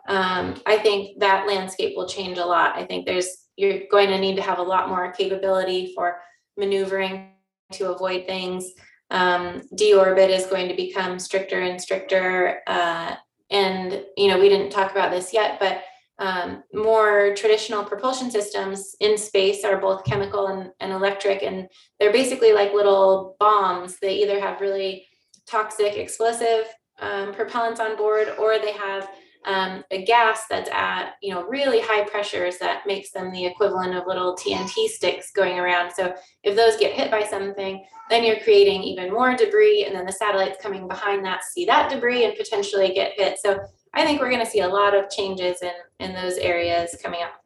[0.08, 2.76] um, I think that landscape will change a lot.
[2.76, 6.18] I think there's you're going to need to have a lot more capability for
[6.56, 7.30] maneuvering
[7.72, 8.72] to avoid things.
[9.10, 12.60] Um, deorbit is going to become stricter and stricter.
[12.66, 13.14] Uh,
[13.50, 15.82] and, you know, we didn't talk about this yet, but
[16.18, 21.42] um, more traditional propulsion systems in space are both chemical and, and electric.
[21.42, 21.68] And
[22.00, 23.98] they're basically like little bombs.
[24.00, 25.06] They either have really
[25.46, 26.66] toxic, explosive
[26.98, 29.08] um, propellants on board, or they have
[29.46, 33.94] um, a gas that's at you know really high pressures that makes them the equivalent
[33.94, 35.92] of little TNT sticks going around.
[35.92, 40.04] So if those get hit by something, then you're creating even more debris, and then
[40.04, 43.38] the satellites coming behind that see that debris and potentially get hit.
[43.38, 43.58] So
[43.94, 47.22] I think we're going to see a lot of changes in in those areas coming
[47.22, 47.40] up.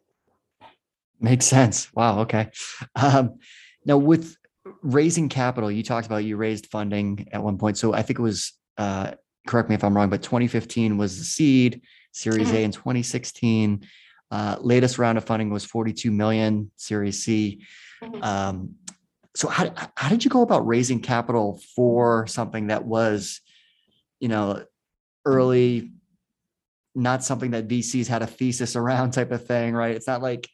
[1.20, 1.92] Makes sense.
[1.94, 2.20] Wow.
[2.20, 2.50] Okay.
[2.96, 3.38] Um,
[3.84, 4.36] now with
[4.82, 7.76] raising capital, you talked about you raised funding at one point.
[7.76, 9.12] So I think it was uh,
[9.46, 12.56] correct me if I'm wrong, but 2015 was the seed, Series mm-hmm.
[12.56, 13.86] A in 2016.
[14.30, 17.64] Uh, latest round of funding was 42 million, Series C.
[18.02, 18.22] Mm-hmm.
[18.22, 18.74] Um,
[19.34, 23.40] so how, how did you go about raising capital for something that was,
[24.18, 24.62] you know,
[25.24, 25.92] early,
[26.94, 29.94] not something that VCs had a thesis around type of thing, right?
[29.94, 30.48] It's not like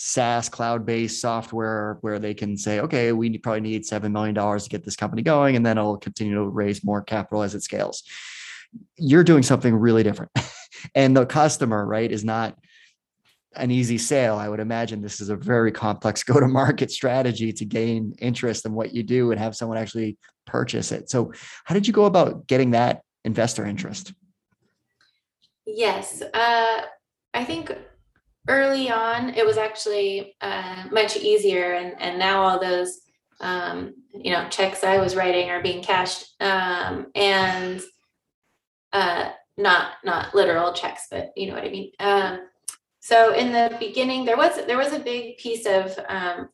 [0.00, 4.84] SaaS cloud-based software where they can say, okay, we probably need $7 million to get
[4.84, 8.04] this company going, and then it'll continue to raise more capital as it scales.
[8.96, 10.30] You're doing something really different.
[10.94, 12.56] and the customer, right, is not
[13.56, 14.36] an easy sale.
[14.36, 18.94] I would imagine this is a very complex go-to-market strategy to gain interest in what
[18.94, 21.10] you do and have someone actually purchase it.
[21.10, 21.32] So
[21.64, 24.12] how did you go about getting that investor interest?
[25.66, 26.82] Yes, uh,
[27.34, 27.72] I think
[28.48, 33.00] early on it was actually uh, much easier, and and now all those
[33.40, 37.80] um, you know checks I was writing are being cashed, um, and
[38.92, 41.92] uh, not not literal checks, but you know what I mean.
[42.00, 42.40] Um,
[43.00, 46.48] so in the beginning, there was there was a big piece of um,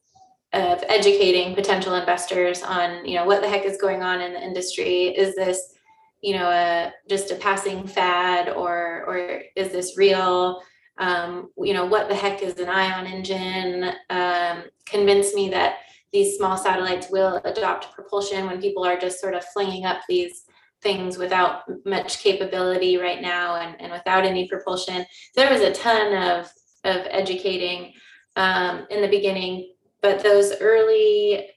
[0.52, 4.42] of educating potential investors on you know what the heck is going on in the
[4.42, 5.08] industry.
[5.08, 5.74] Is this
[6.22, 10.62] you know a just a passing fad or or is this real
[10.98, 13.92] um, you know what the heck is an ion engine?
[14.10, 15.78] Um, convince me that
[16.12, 20.44] these small satellites will adopt propulsion when people are just sort of flinging up these
[20.82, 25.04] things without much capability right now and, and without any propulsion.
[25.32, 26.52] So there was a ton of
[26.84, 27.92] of educating
[28.36, 31.48] um, in the beginning but those early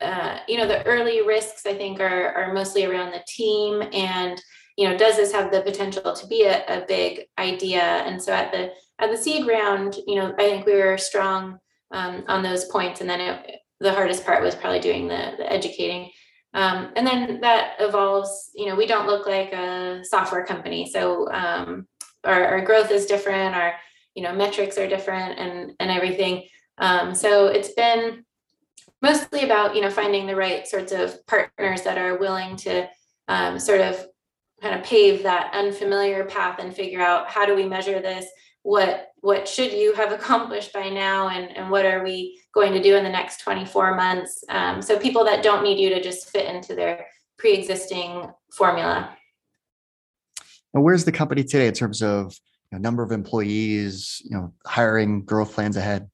[0.00, 4.40] uh, you know, the early risks I think are are mostly around the team and
[4.80, 7.82] you know, does this have the potential to be a, a big idea?
[7.82, 11.58] And so at the at the seed round, you know, I think we were strong
[11.90, 13.02] um, on those points.
[13.02, 16.10] And then it, the hardest part was probably doing the, the educating.
[16.54, 20.90] Um, and then that evolves, you know, we don't look like a software company.
[20.90, 21.86] So um,
[22.24, 23.74] our, our growth is different, our,
[24.14, 26.44] you know, metrics are different and, and everything.
[26.78, 28.24] Um, so it's been
[29.02, 32.86] mostly about you know finding the right sorts of partners that are willing to
[33.28, 34.06] um, sort of
[34.60, 38.26] kind of pave that unfamiliar path and figure out how do we measure this?
[38.62, 41.28] What what should you have accomplished by now?
[41.28, 44.44] And, and what are we going to do in the next 24 months?
[44.48, 47.06] Um, so people that don't need you to just fit into their
[47.38, 49.16] pre-existing formula.
[50.72, 52.34] And where's the company today in terms of
[52.70, 56.08] you know, number of employees you know hiring growth plans ahead?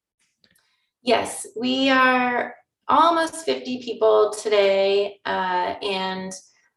[1.02, 2.54] Yes we are
[2.88, 5.18] almost 50 people today.
[5.24, 6.32] Uh, and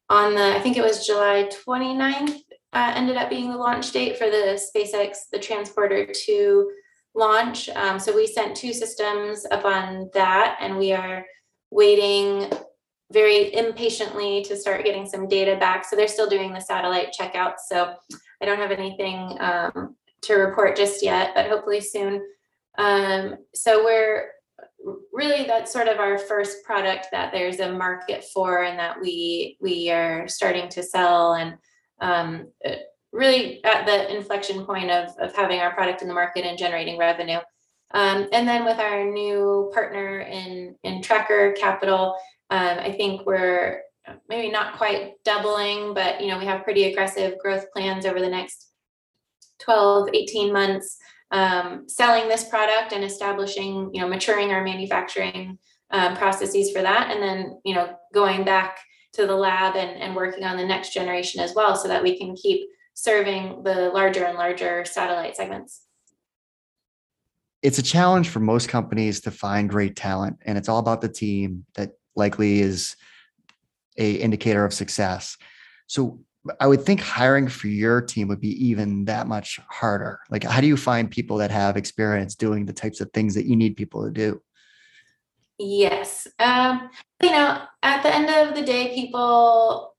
[0.10, 2.42] on the, I think it was July 29th,
[2.74, 6.72] uh, ended up being the launch date for the SpaceX, the Transporter to
[7.16, 7.70] launch.
[7.70, 11.26] Um, so we sent two systems up on that, and we are
[11.72, 12.52] waiting
[13.12, 15.86] very impatiently to start getting some data back.
[15.86, 17.62] So they're still doing the satellite checkouts.
[17.68, 17.96] So
[18.42, 22.24] I don't have anything um, to report just yet, but hopefully soon.
[22.78, 24.30] Um, so we're
[25.12, 29.58] really that's sort of our first product that there's a market for and that we
[29.60, 31.34] we are starting to sell.
[31.34, 31.58] And
[32.02, 32.48] um,
[33.12, 36.98] really at the inflection point of, of having our product in the market and generating
[36.98, 37.40] revenue.
[37.92, 42.16] Um, and then with our new partner in in tracker capital
[42.52, 43.82] um, i think we're
[44.28, 48.30] maybe not quite doubling but you know we have pretty aggressive growth plans over the
[48.30, 48.68] next
[49.64, 50.98] 12 18 months
[51.32, 55.58] um, selling this product and establishing, you know, maturing our manufacturing
[55.92, 58.80] uh, processes for that, and then, you know, going back
[59.14, 62.18] to the lab and, and working on the next generation as well, so that we
[62.18, 65.82] can keep serving the larger and larger satellite segments.
[67.62, 71.10] It's a challenge for most companies to find great talent, and it's all about the
[71.10, 72.96] team that likely is
[73.98, 75.38] a indicator of success.
[75.88, 76.20] So
[76.60, 80.20] I would think hiring for your team would be even that much harder.
[80.30, 83.46] Like, how do you find people that have experience doing the types of things that
[83.46, 84.42] you need people to do?
[85.58, 86.28] Yes.
[86.40, 86.90] Um,
[87.22, 89.94] you know, at the end of the day, people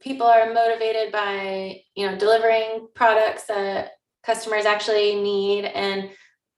[0.00, 3.92] people are motivated by you know delivering products that
[4.24, 6.10] customers actually need and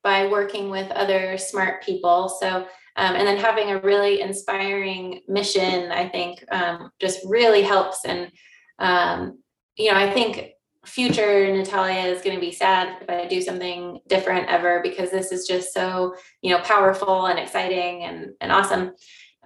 [0.02, 2.30] by working with other smart people.
[2.30, 2.66] So
[2.98, 8.32] um, and then having a really inspiring mission, I think, um, just really helps and
[8.78, 9.38] um,
[9.76, 10.52] you know, I think
[10.84, 15.32] future Natalya is going to be sad if I do something different ever because this
[15.32, 18.92] is just so, you know, powerful and exciting and, and awesome.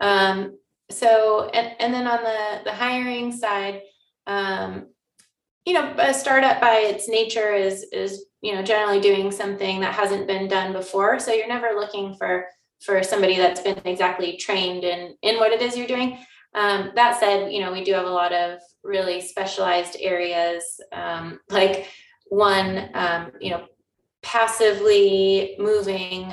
[0.01, 0.59] Um,
[0.91, 3.83] so, and, and then on the, the hiring side,
[4.27, 4.87] um,
[5.65, 9.95] you know, a startup by its nature is, is, you know, generally doing something that
[9.95, 11.19] hasn't been done before.
[11.19, 12.47] So you're never looking for,
[12.81, 16.19] for somebody that's been exactly trained in, in what it is you're doing.
[16.55, 21.41] Um, that said, you know, we do have a lot of really specialized areas, um,
[21.49, 21.89] like
[22.27, 23.67] one, um, you know,
[24.23, 26.33] passively moving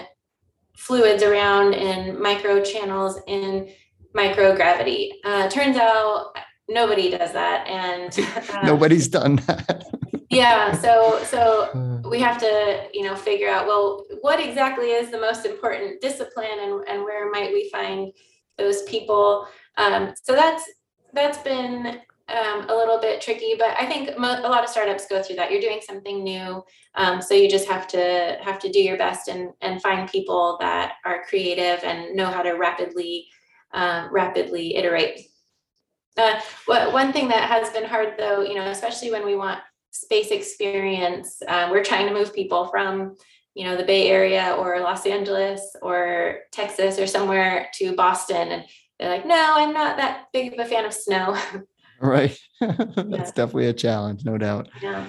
[0.75, 3.69] fluids around in micro channels in
[4.15, 5.09] microgravity.
[5.23, 6.33] Uh, turns out
[6.67, 8.17] nobody does that, and
[8.53, 9.83] uh, nobody's done that.
[10.29, 15.19] yeah, so so we have to, you know, figure out well, what exactly is the
[15.19, 18.13] most important discipline, and and where might we find
[18.57, 19.47] those people?
[19.77, 20.63] Um, so that's
[21.13, 21.99] that's been
[22.29, 25.37] um, a little bit tricky, but I think mo- a lot of startups go through
[25.37, 25.51] that.
[25.51, 26.63] You're doing something new,
[26.95, 30.57] um, so you just have to have to do your best and and find people
[30.59, 33.27] that are creative and know how to rapidly
[33.73, 35.21] uh, rapidly iterate.
[36.17, 39.59] Uh, well, one thing that has been hard though, you know, especially when we want
[39.91, 43.15] space experience, uh, we're trying to move people from,
[43.53, 48.49] you know, the Bay Area or Los Angeles or Texas or somewhere to Boston.
[48.49, 48.65] And
[48.99, 51.37] they're like, no, I'm not that big of a fan of snow.
[52.01, 52.37] Right.
[52.61, 53.23] That's yeah.
[53.35, 54.69] definitely a challenge, no doubt.
[54.81, 55.05] Yeah.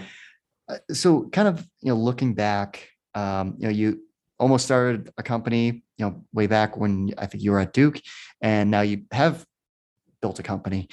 [0.68, 4.00] Uh, so kind of, you know, looking back, um, you know, you
[4.40, 8.00] almost started a company, you know, way back when I think you were at Duke
[8.40, 9.44] and now you have
[10.20, 10.88] built a company.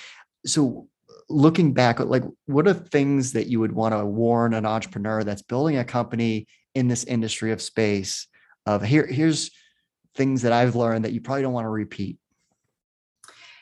[0.45, 0.87] So
[1.29, 5.41] looking back, like what are things that you would want to warn an entrepreneur that's
[5.41, 8.27] building a company in this industry of space
[8.65, 9.51] of here, here's
[10.15, 12.17] things that I've learned that you probably don't want to repeat?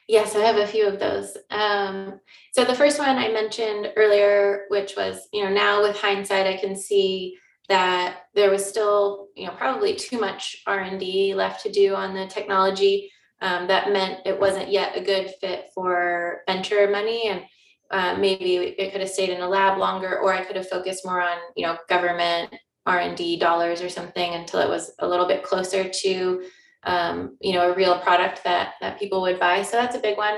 [0.08, 1.36] Yes, I have a few of those.
[1.50, 2.20] Um,
[2.54, 6.58] so the first one I mentioned earlier, which was, you know, now with hindsight, I
[6.58, 7.38] can see
[7.70, 11.96] that there was still, you know, probably too much R and D left to do
[11.96, 17.28] on the technology um, that meant it wasn't yet a good fit for venture money
[17.28, 17.44] and
[17.92, 21.06] uh, maybe it could have stayed in a lab longer or i could have focused
[21.06, 22.52] more on you know government
[22.86, 26.44] r&d dollars or something until it was a little bit closer to
[26.86, 29.62] um, you know a real product that that people would buy.
[29.62, 30.38] So that's a big one.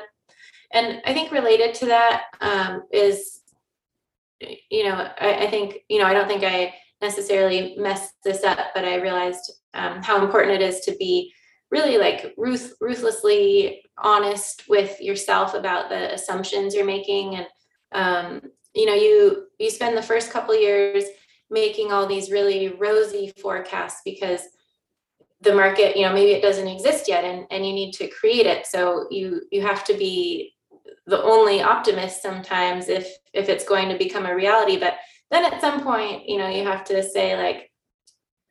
[0.71, 3.39] And i think related to that um, is
[4.69, 8.59] you know I, I, think you know i don't think i necessarily messed this up
[8.75, 11.33] but i realized um, how important it is to be
[11.71, 17.35] really like ruth ruthlessly honest with yourself about the assumptions you're making.
[17.35, 17.47] And
[17.93, 18.41] um,
[18.73, 21.03] you know you you spend the first couple years
[21.49, 24.41] making all these really rosy forecasts because
[25.41, 28.45] the market you know maybe it doesn't exist yet and, and you need to create
[28.45, 28.65] it.
[28.65, 30.53] So you you have to be
[31.05, 34.77] the only optimist sometimes if if it's going to become a reality.
[34.77, 34.95] But
[35.29, 37.71] then at some point you know you have to say like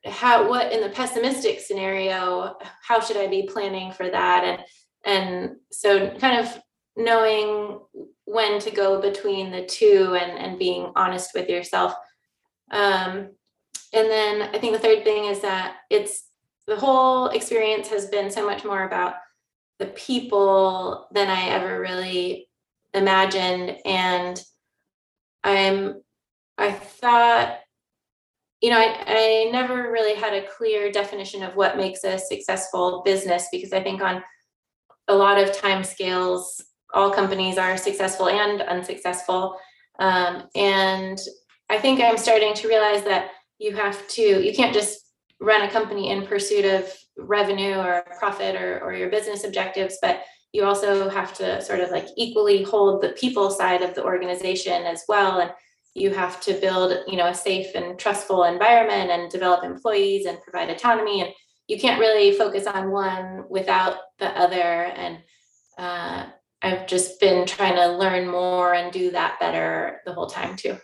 [0.05, 4.43] how what in the pessimistic scenario how should i be planning for that?
[4.43, 4.63] And
[5.05, 6.61] and so kind of
[6.95, 7.79] knowing
[8.25, 11.93] when to go between the two and and being honest with yourself.
[12.71, 13.31] Um
[13.93, 16.23] and then i think the third thing is that it's
[16.67, 19.15] the whole experience has been so much more about
[19.79, 22.47] the people than i ever really
[22.93, 24.43] imagined and
[25.43, 26.01] i'm
[26.57, 27.59] i thought
[28.61, 33.03] you know, I, I never really had a clear definition of what makes a successful
[33.05, 34.23] business because I think on
[35.07, 36.63] a lot of time scales,
[36.93, 39.57] all companies are successful and unsuccessful.
[39.99, 41.19] Um, and
[41.69, 45.06] I think I'm starting to realize that you have to, you can't just
[45.39, 50.23] run a company in pursuit of revenue or profit or, or your business objectives, but
[50.53, 54.83] you also have to sort of like equally hold the people side of the organization
[54.83, 55.39] as well.
[55.39, 55.51] And
[55.93, 60.41] you have to build you know a safe and trustful environment and develop employees and
[60.41, 61.21] provide autonomy.
[61.21, 61.31] And
[61.67, 64.85] you can't really focus on one without the other.
[64.85, 65.19] And
[65.77, 66.27] uh,
[66.63, 70.77] i've just been trying to learn more and do that better the whole time too.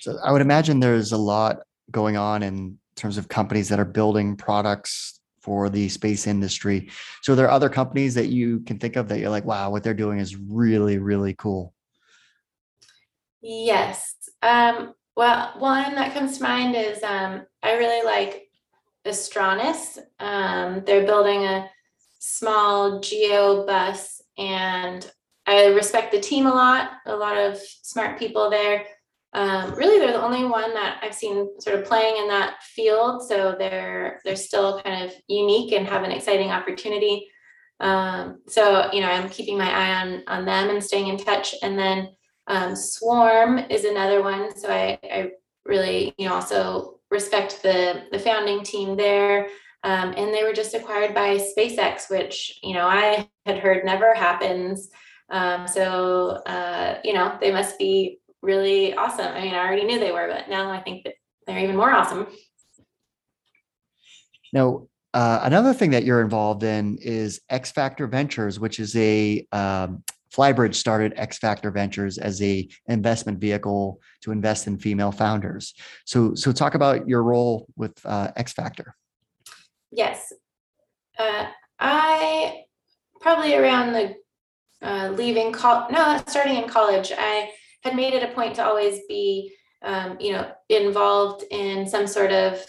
[0.00, 1.58] So i would imagine there's a lot
[1.90, 6.90] going on in terms of companies that are building products for the space industry
[7.22, 9.82] so there are other companies that you can think of that you're like wow what
[9.82, 11.74] they're doing is really really cool
[13.42, 14.14] Yes.
[14.42, 18.48] Um, well, one that comes to mind is um, I really like
[19.04, 19.98] Astranis.
[20.18, 21.68] Um, they're building a
[22.18, 25.10] small geo bus, and
[25.46, 26.92] I respect the team a lot.
[27.06, 28.86] A lot of smart people there.
[29.32, 33.26] Um, really, they're the only one that I've seen sort of playing in that field.
[33.26, 37.28] So they're they're still kind of unique and have an exciting opportunity.
[37.78, 41.54] Um, so you know, I'm keeping my eye on on them and staying in touch.
[41.62, 42.08] And then
[42.48, 44.56] um, Swarm is another one.
[44.58, 45.30] So I, I
[45.64, 49.48] really, you know, also respect the the founding team there.
[49.82, 54.14] Um, and they were just acquired by SpaceX, which you know I had heard never
[54.14, 54.90] happens.
[55.30, 59.26] Um, so uh, you know they must be really awesome.
[59.26, 61.14] I mean, I already knew they were, but now I think that
[61.46, 62.26] they're even more awesome.
[64.52, 69.46] Now, uh, another thing that you're involved in is X Factor Ventures, which is a
[69.52, 75.74] um, Flybridge started X Factor Ventures as a investment vehicle to invest in female founders.
[76.04, 78.94] So, so talk about your role with uh, X Factor.
[79.90, 80.32] Yes,
[81.18, 81.46] uh,
[81.80, 82.62] I
[83.20, 84.14] probably around the
[84.82, 87.50] uh, leaving college, no, starting in college, I
[87.82, 92.32] had made it a point to always be, um, you know, involved in some sort
[92.32, 92.64] of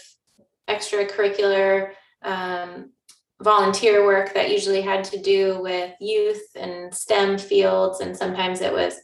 [0.68, 1.90] extracurricular
[2.22, 2.90] um,
[3.42, 8.72] volunteer work that usually had to do with youth and STEM fields, and sometimes it
[8.72, 8.94] was,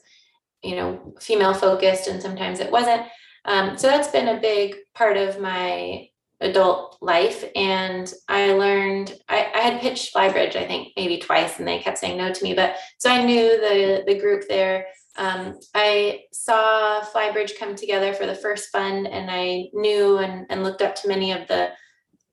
[0.62, 3.02] you know, female focused, and sometimes it wasn't.
[3.44, 6.08] Um, so that's been a big part of my
[6.40, 7.44] adult life.
[7.56, 11.98] And I learned, I, I had pitched Flybridge, I think maybe twice, and they kept
[11.98, 12.54] saying no to me.
[12.54, 14.86] But so I knew the, the group there.
[15.18, 20.62] Um, I saw Flybridge come together for the first fund, and I knew and, and
[20.62, 21.70] looked up to many of the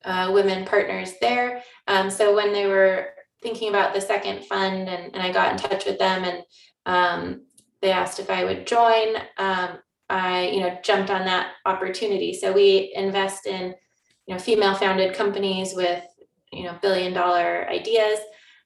[0.04, 1.62] uh, women partners there.
[1.88, 3.10] Um, so when they were
[3.42, 6.42] thinking about the second fund, and, and I got in touch with them, and
[6.86, 7.46] um,
[7.82, 9.16] they asked if I would join.
[9.36, 9.78] Um,
[10.08, 12.32] I, you know, jumped on that opportunity.
[12.32, 13.74] So we invest in,
[14.26, 16.04] you know, female-founded companies with,
[16.52, 18.20] you know, billion-dollar ideas,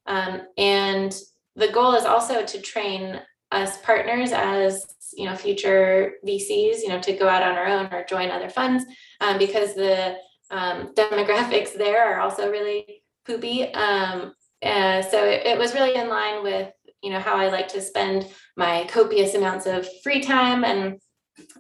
[0.07, 1.19] um, and
[1.57, 3.21] the goal is also to train
[3.53, 7.93] us partners as you know future VCs, you know, to go out on our own
[7.93, 8.85] or join other funds,
[9.21, 10.17] um, because the
[10.51, 13.73] um, demographics there are also really poopy.
[13.75, 16.71] Um, uh, so it, it was really in line with
[17.03, 21.01] you know how I like to spend my copious amounts of free time and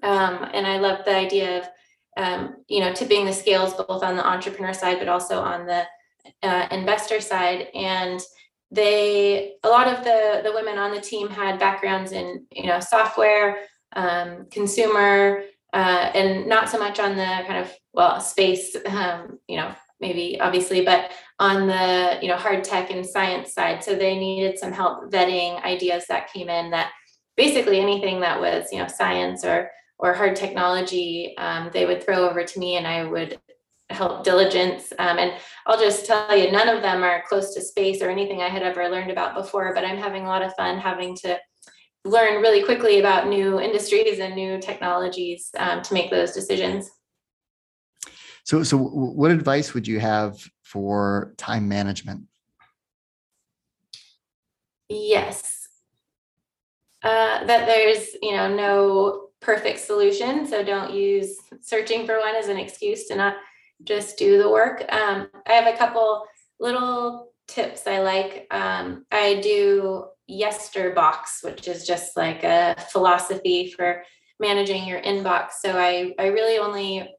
[0.03, 1.68] um, and I love the idea of
[2.16, 5.84] um, you know tipping the scales both on the entrepreneur side but also on the
[6.43, 8.20] uh, investor side and
[8.71, 12.81] they a lot of the the women on the team had backgrounds in you know
[12.81, 13.59] software
[13.95, 15.43] um, consumer
[15.73, 20.41] uh, and not so much on the kind of well space um, you know maybe
[20.41, 23.83] obviously but on the you know hard tech and science side.
[23.83, 26.93] So they needed some help vetting ideas that came in that
[27.37, 32.29] basically anything that was you know science or or hard technology um, they would throw
[32.29, 33.41] over to me and i would
[33.91, 35.32] help diligence um, and
[35.66, 38.62] i'll just tell you none of them are close to space or anything i had
[38.62, 41.38] ever learned about before but i'm having a lot of fun having to
[42.05, 46.91] learn really quickly about new industries and new technologies um, to make those decisions.
[48.45, 52.24] So, so what advice would you have for time management?
[54.88, 55.68] Yes,
[57.05, 62.49] uh, that there's you know no perfect solution, so don't use searching for one as
[62.49, 63.36] an excuse to not
[63.85, 64.85] just do the work.
[64.93, 66.26] Um, I have a couple
[66.59, 68.47] little tips I like.
[68.51, 74.03] Um, I do Yesterbox, which is just like a philosophy for
[74.39, 75.53] managing your inbox.
[75.61, 77.12] So I, I really only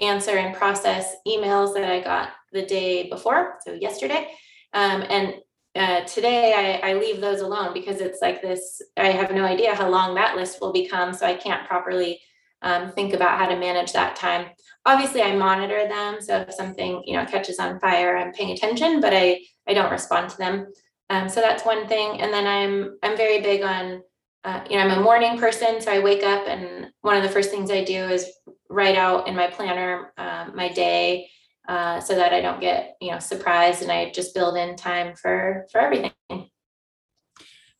[0.00, 4.30] answer and process emails that I got the day before, so yesterday.
[4.72, 5.34] Um, and
[5.76, 9.74] uh, today I, I leave those alone because it's like this, I have no idea
[9.74, 11.12] how long that list will become.
[11.12, 12.20] So I can't properly
[12.62, 14.46] um, think about how to manage that time.
[14.86, 16.20] Obviously I monitor them.
[16.20, 19.90] So if something, you know, catches on fire, I'm paying attention, but I, I don't
[19.90, 20.66] respond to them.
[21.10, 22.20] Um, so that's one thing.
[22.20, 24.02] And then I'm I'm very big on
[24.44, 27.28] uh, you know I'm a morning person, so I wake up and one of the
[27.28, 28.30] first things I do is
[28.70, 31.28] write out in my planner uh, my day
[31.68, 35.14] uh, so that I don't get you know surprised and I just build in time
[35.16, 36.12] for for everything.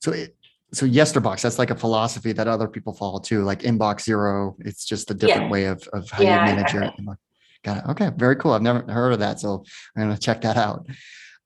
[0.00, 0.36] So it,
[0.72, 4.56] so Yesterbox, that's like a philosophy that other people follow too, like inbox zero.
[4.60, 5.50] It's just a different yeah.
[5.50, 7.16] way of, of how yeah, you manage your inbox.
[7.62, 7.84] Got it.
[7.90, 8.52] Okay, very cool.
[8.52, 9.64] I've never heard of that, so
[9.96, 10.86] I'm gonna check that out.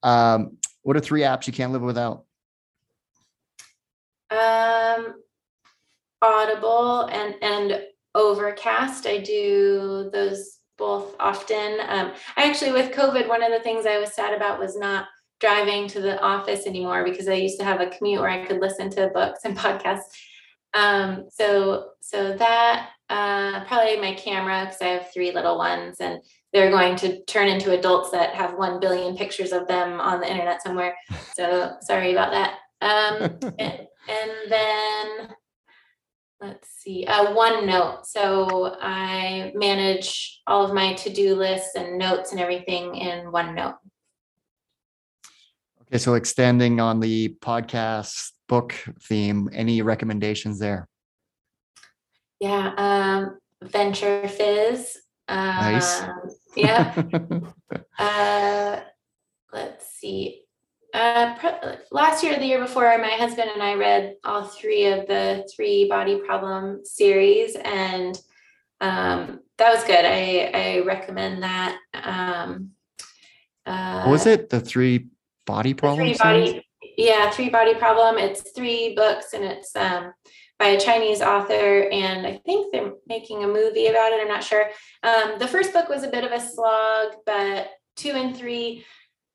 [0.02, 2.24] Um, what are three apps you can't live without?
[4.30, 5.14] Um,
[6.22, 7.82] Audible and and
[8.14, 9.06] Overcast.
[9.06, 11.78] I do those both often.
[11.88, 15.06] Um, I actually, with COVID, one of the things I was sad about was not
[15.40, 18.60] driving to the office anymore because I used to have a commute where I could
[18.60, 20.10] listen to books and podcasts.
[20.74, 26.20] Um, so so that uh, probably my camera because I have three little ones and
[26.52, 30.30] they're going to turn into adults that have 1 billion pictures of them on the
[30.30, 30.96] internet somewhere.
[31.34, 32.58] So sorry about that.
[32.80, 35.28] Um, and, and, then
[36.40, 38.06] let's see, uh, OneNote.
[38.06, 43.76] So I manage all of my to-do lists and notes and everything in OneNote.
[45.88, 50.88] Okay, so extending on the podcast book theme, any recommendations there?
[52.40, 54.96] Yeah, um, VentureFizz
[55.28, 56.02] Nice.
[56.02, 56.94] Um, yeah.
[57.98, 58.80] uh,
[59.52, 60.42] let's see.
[60.92, 65.48] Uh, last year, the year before, my husband and I read all three of the
[65.54, 68.16] three body problem series, and
[68.80, 70.04] um, that was good.
[70.04, 71.78] I I recommend that.
[71.94, 72.70] Um,
[73.66, 74.50] uh, was it?
[74.50, 75.08] The three
[75.46, 76.18] body problems.
[76.18, 76.66] Three body,
[76.96, 78.18] yeah, three body problem.
[78.18, 80.12] It's three books, and it's um,
[80.58, 84.20] by a Chinese author, and I think they're making a movie about it.
[84.20, 84.70] I'm not sure.
[85.02, 88.84] Um, the first book was a bit of a slog, but two and three,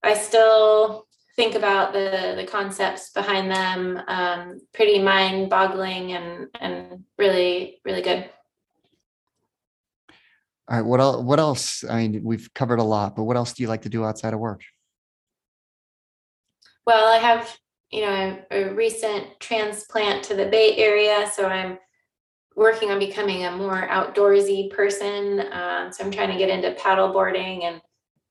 [0.04, 4.02] I still think about the the concepts behind them.
[4.08, 8.30] Um, pretty mind boggling and and really really good.
[10.70, 10.86] All right.
[10.86, 11.24] What else?
[11.24, 11.84] What else?
[11.84, 14.34] I mean, we've covered a lot, but what else do you like to do outside
[14.34, 14.62] of work?
[16.90, 17.56] Well, I have
[17.92, 21.78] you know, a recent transplant to the Bay Area, so I'm
[22.56, 25.42] working on becoming a more outdoorsy person.
[25.52, 27.80] Um, so I'm trying to get into paddle boarding and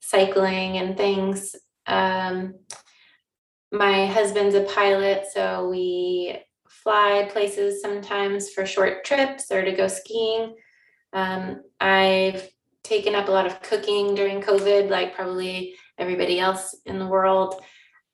[0.00, 1.54] cycling and things.
[1.86, 2.54] Um,
[3.70, 6.38] my husband's a pilot, so we
[6.68, 10.56] fly places sometimes for short trips or to go skiing.
[11.12, 12.50] Um, I've
[12.82, 17.62] taken up a lot of cooking during COVID, like probably everybody else in the world.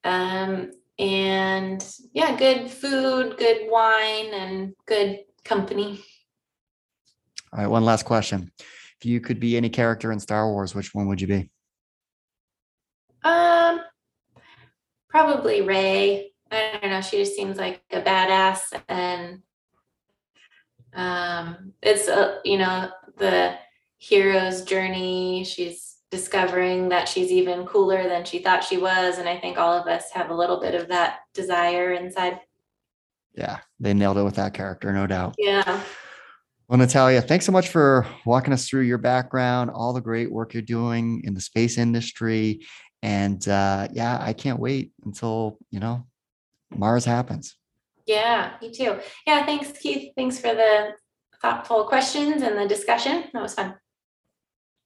[0.05, 6.05] Um, and yeah, good food, good wine, and good company.
[7.53, 8.53] All right, one last question.
[8.59, 11.51] If you could be any character in Star Wars, which one would you be?
[13.25, 13.81] Um,
[15.09, 16.33] probably Rey.
[16.51, 17.01] I don't know.
[17.01, 19.43] She just seems like a badass, and
[20.93, 23.57] um, it's a you know the
[23.99, 25.45] hero's journey.
[25.45, 29.73] She's discovering that she's even cooler than she thought she was, and I think all
[29.73, 32.39] of us have a little bit of that desire inside.
[33.35, 35.35] Yeah, they nailed it with that character, no doubt.
[35.39, 35.81] Yeah.
[36.69, 40.55] Well, Natalya, thanks so much for walking us through your background, all the great work
[40.55, 42.65] you're doing in the space industry.
[43.03, 46.07] And uh, yeah, I can't wait until, you know,
[46.71, 47.57] Mars happens.
[48.07, 49.01] Yeah, me too.
[49.27, 50.13] Yeah, thanks, Keith.
[50.17, 50.93] Thanks for the
[51.43, 53.25] thoughtful questions and the discussion.
[53.33, 53.75] That was fun.